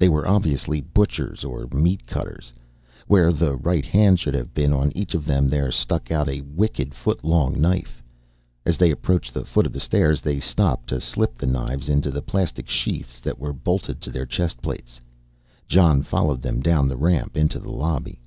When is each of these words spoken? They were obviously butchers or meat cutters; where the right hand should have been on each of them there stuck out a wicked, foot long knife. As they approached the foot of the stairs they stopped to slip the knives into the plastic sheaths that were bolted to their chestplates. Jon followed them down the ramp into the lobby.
They 0.00 0.08
were 0.08 0.26
obviously 0.26 0.80
butchers 0.80 1.44
or 1.44 1.68
meat 1.72 2.04
cutters; 2.04 2.52
where 3.06 3.32
the 3.32 3.54
right 3.54 3.84
hand 3.84 4.18
should 4.18 4.34
have 4.34 4.52
been 4.52 4.72
on 4.72 4.90
each 4.96 5.14
of 5.14 5.24
them 5.26 5.46
there 5.46 5.70
stuck 5.70 6.10
out 6.10 6.28
a 6.28 6.40
wicked, 6.40 6.92
foot 6.92 7.22
long 7.24 7.60
knife. 7.60 8.02
As 8.66 8.76
they 8.76 8.90
approached 8.90 9.32
the 9.32 9.44
foot 9.44 9.66
of 9.66 9.72
the 9.72 9.78
stairs 9.78 10.22
they 10.22 10.40
stopped 10.40 10.88
to 10.88 10.98
slip 11.00 11.38
the 11.38 11.46
knives 11.46 11.88
into 11.88 12.10
the 12.10 12.20
plastic 12.20 12.68
sheaths 12.68 13.20
that 13.20 13.38
were 13.38 13.52
bolted 13.52 14.00
to 14.00 14.10
their 14.10 14.26
chestplates. 14.26 14.98
Jon 15.68 16.02
followed 16.02 16.42
them 16.42 16.58
down 16.60 16.88
the 16.88 16.96
ramp 16.96 17.36
into 17.36 17.60
the 17.60 17.70
lobby. 17.70 18.18